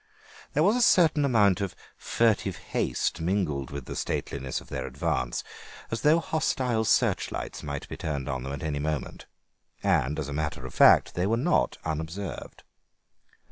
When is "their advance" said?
4.69-5.43